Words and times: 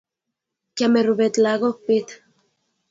Kiame 0.75 0.99
rubet 1.07 1.33
lagok 1.43 1.77
beet 1.85 2.09